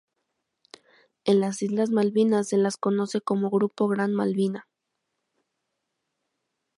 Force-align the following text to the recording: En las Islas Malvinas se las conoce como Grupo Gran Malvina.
En 1.25 1.39
las 1.39 1.61
Islas 1.61 1.91
Malvinas 1.91 2.47
se 2.47 2.57
las 2.57 2.75
conoce 2.75 3.21
como 3.21 3.51
Grupo 3.51 3.87
Gran 3.87 4.15
Malvina. 4.15 4.67